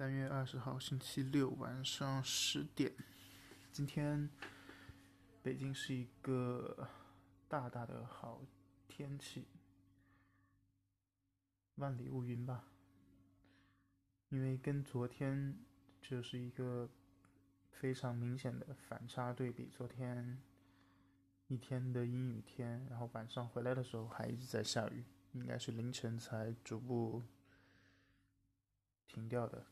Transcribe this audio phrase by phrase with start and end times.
[0.00, 2.90] 三月二十号，星期六晚上十点。
[3.70, 4.30] 今天
[5.42, 6.88] 北京是一个
[7.46, 8.40] 大大的好
[8.88, 9.44] 天气，
[11.74, 12.64] 万里无云吧。
[14.30, 15.54] 因为跟昨天
[16.00, 16.88] 就是一个
[17.70, 19.68] 非常明显的反差对比。
[19.70, 20.40] 昨天
[21.48, 27.22] 一天的阴雨天，然后晚上回来的时候还一直在下雨，应该是凌晨才逐步
[29.06, 29.66] 停掉的。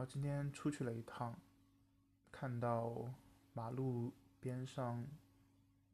[0.00, 1.38] 然后今天出去了一趟，
[2.32, 3.12] 看到
[3.52, 5.06] 马路边上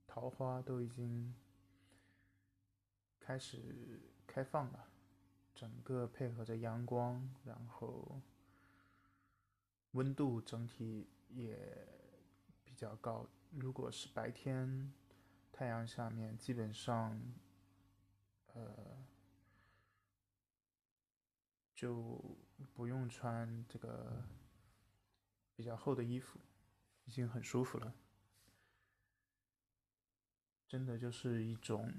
[0.06, 1.34] 桃花都已经
[3.18, 4.88] 开始开放了，
[5.56, 8.22] 整个配合着阳光，然后
[9.90, 11.58] 温度整体也
[12.62, 13.26] 比较高。
[13.50, 14.92] 如果是白天
[15.50, 17.20] 太阳下面，基本上
[18.54, 19.04] 呃。
[21.76, 22.36] 就
[22.72, 24.24] 不用穿这个
[25.54, 26.40] 比较厚的衣服，
[27.04, 27.94] 已经很舒服了。
[30.66, 31.92] 真的就是一种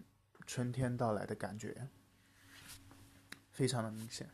[0.45, 1.87] 春天到来的感觉，
[3.51, 4.29] 非常的明显。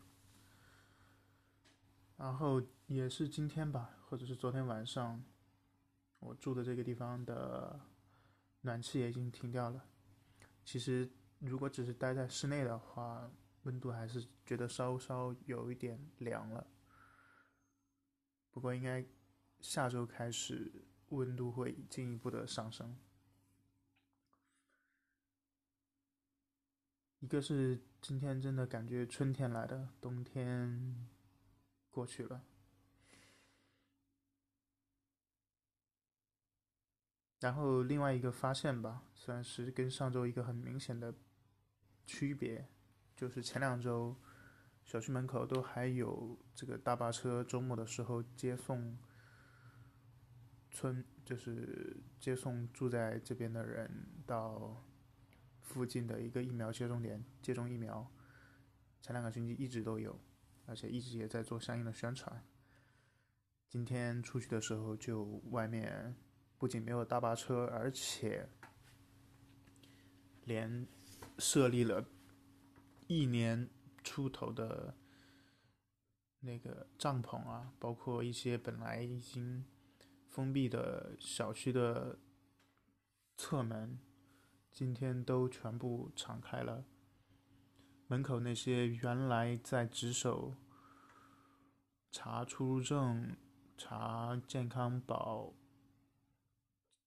[2.16, 5.22] 然后也是今天吧，或者是昨天晚上，
[6.20, 7.80] 我住的这个地方的
[8.62, 9.86] 暖气也已经停掉了。
[10.64, 13.30] 其实如果只是待在室内的话，
[13.64, 16.68] 温度还是觉得稍稍有一点凉了，
[18.52, 19.06] 不过应该
[19.60, 22.98] 下周开始温度会进一步的上升。
[27.20, 31.08] 一个是今天真的感觉春天来的，冬天
[31.90, 32.44] 过去了。
[37.40, 41.14] 然后另外一个发现吧，算是跟上周一个很明显的
[42.06, 42.68] 区别。
[43.16, 44.16] 就是前两周，
[44.84, 48.98] 小区门口都还有这个大巴车，周末的时候接送
[50.72, 53.90] 村，就是接送住在这边的人
[54.26, 54.84] 到
[55.62, 58.12] 附近的一个疫苗接种点接种疫苗。
[59.02, 60.20] 前两个星期一直都有，
[60.66, 62.44] 而且一直也在做相应的宣传。
[63.70, 66.16] 今天出去的时候，就外面
[66.58, 68.50] 不仅没有大巴车，而且
[70.46, 70.88] 连
[71.38, 72.06] 设立了。
[73.14, 73.70] 一年
[74.04, 74.96] 出头的
[76.40, 79.66] 那个帐篷啊，包括一些本来已经
[80.28, 82.18] 封闭的小区的
[83.38, 84.00] 侧门，
[84.72, 86.86] 今天都全部敞开了。
[88.08, 90.56] 门口那些原来在值守、
[92.12, 93.36] 查出入证、
[93.78, 95.54] 查健康宝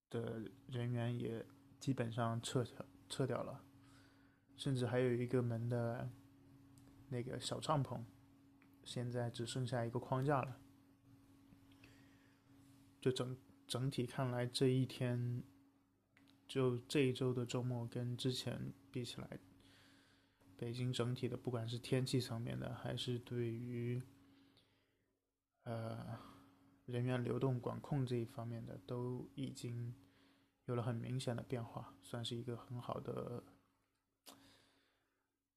[0.09, 1.45] 的人员也
[1.79, 3.63] 基本上撤撤撤掉了。
[4.57, 6.09] 甚至还有一个门的
[7.11, 8.01] 那个小帐篷，
[8.83, 10.57] 现在只剩下一个框架了。
[13.01, 13.37] 就整
[13.67, 15.43] 整体看来，这一天，
[16.49, 19.39] 就这一周的周末跟之前比起来，
[20.57, 24.03] 北京整体的不管是天气层面的，还是对于
[25.65, 26.19] 呃
[26.87, 29.95] 人员流动管控这一方面的，都已经
[30.65, 33.45] 有了很明显的变化，算是一个很好的。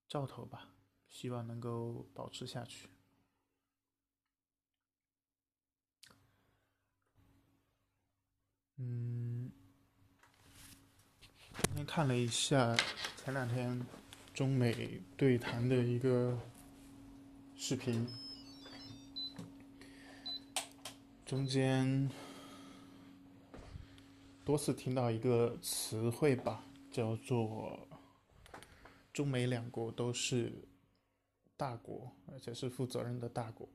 [0.10, 0.68] 兆头吧，
[1.08, 2.90] 希望能够保持下去。
[8.78, 9.52] 嗯，
[11.62, 12.76] 今天看了一下
[13.18, 13.86] 前两天
[14.34, 16.36] 中美对谈的一个
[17.56, 18.08] 视频，
[21.24, 22.10] 中间
[24.44, 27.88] 多次听到一个词汇吧，叫做。
[29.12, 30.68] 中美两国都是
[31.58, 33.68] 大国，而且是负责任的大国。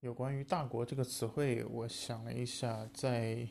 [0.00, 3.48] 有关于“大国”这个词汇，我想了一下，在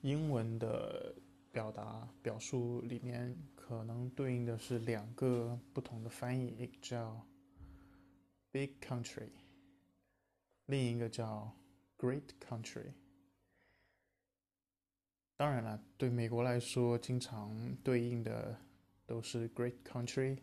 [0.00, 1.12] 英文的
[1.50, 7.26] 表达表述里面，可能对应的是两个不同的翻译，一个叫
[8.52, 9.30] “big country”，
[10.66, 11.52] 另一个叫
[11.98, 12.92] “great country”。
[15.40, 18.60] 当然了，对美国来说，经常对应的
[19.06, 20.36] 都是 “great country”、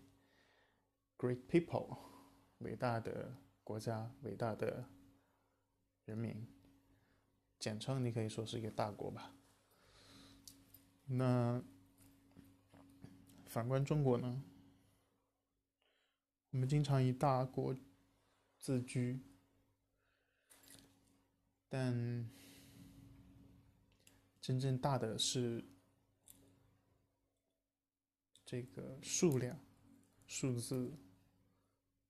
[1.20, 1.96] “great people”，
[2.58, 3.32] 伟大的
[3.64, 4.90] 国家、伟大的
[6.06, 6.48] 人民，
[7.60, 9.32] 简称你可以说是一个大国吧。
[11.06, 11.64] 那
[13.46, 14.42] 反观中国呢？
[16.50, 17.76] 我们经常以大国
[18.58, 19.20] 自居，
[21.70, 22.28] 但。
[24.48, 25.62] 真正大的是
[28.46, 29.60] 这个数量、
[30.26, 30.98] 数字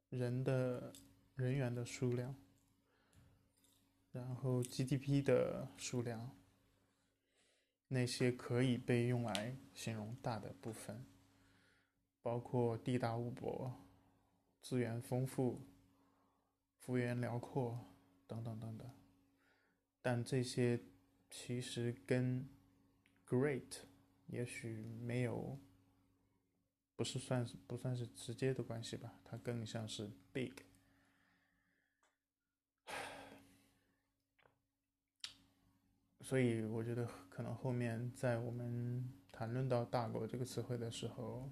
[0.10, 0.94] 人的
[1.34, 2.36] 人员的数量，
[4.12, 6.30] 然后 GDP 的数量，
[7.88, 11.04] 那些可以被用来形容大的部分，
[12.22, 13.74] 包括地大物博、
[14.62, 15.60] 资源丰富、
[16.78, 17.84] 幅员辽阔
[18.28, 18.88] 等等等等。
[20.04, 20.80] 但这些
[21.30, 22.48] 其实跟
[23.28, 23.84] great
[24.28, 25.58] 也许没有。
[26.96, 30.52] 不是算是不算是直接的关系吧，它更像是 big。
[36.22, 41.52] 所以我觉得可能后面在我们谈论到大国这个词汇的时候，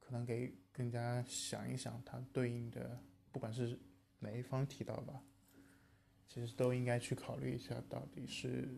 [0.00, 3.00] 可能给更加想一想它对应的，
[3.30, 3.78] 不管是
[4.18, 5.22] 哪一方提到吧，
[6.34, 8.76] 其实都应该去考虑一下，到底是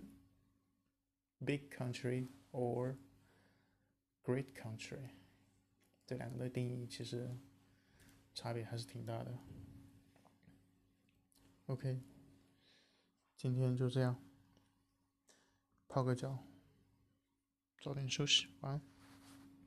[1.38, 2.94] big country or
[4.23, 5.08] great country。
[6.06, 7.35] 这两个的定义其实
[8.35, 9.38] 差别还是挺大的。
[11.64, 11.99] OK，
[13.38, 14.23] 今天就这样，
[15.88, 16.38] 泡个脚，
[17.81, 18.95] 早点休息，晚安。